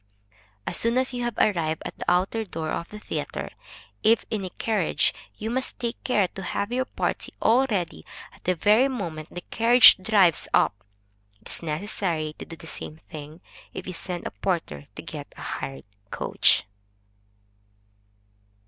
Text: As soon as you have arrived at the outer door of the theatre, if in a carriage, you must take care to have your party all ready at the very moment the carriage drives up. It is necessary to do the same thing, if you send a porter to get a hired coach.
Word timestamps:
As 0.65 0.77
soon 0.77 0.97
as 0.97 1.13
you 1.13 1.23
have 1.23 1.37
arrived 1.37 1.83
at 1.85 1.95
the 1.99 2.11
outer 2.11 2.43
door 2.43 2.71
of 2.71 2.89
the 2.89 2.97
theatre, 2.97 3.51
if 4.01 4.25
in 4.31 4.43
a 4.43 4.49
carriage, 4.49 5.13
you 5.37 5.51
must 5.51 5.77
take 5.79 6.03
care 6.03 6.27
to 6.29 6.41
have 6.41 6.71
your 6.71 6.85
party 6.85 7.31
all 7.39 7.67
ready 7.69 8.03
at 8.33 8.43
the 8.45 8.55
very 8.55 8.87
moment 8.87 9.29
the 9.29 9.43
carriage 9.51 9.97
drives 9.97 10.47
up. 10.55 10.83
It 11.39 11.49
is 11.49 11.61
necessary 11.61 12.33
to 12.39 12.45
do 12.45 12.55
the 12.55 12.65
same 12.65 12.99
thing, 13.11 13.41
if 13.75 13.85
you 13.85 13.93
send 13.93 14.25
a 14.25 14.31
porter 14.31 14.87
to 14.95 15.01
get 15.03 15.31
a 15.37 15.41
hired 15.41 15.85
coach. 16.09 16.63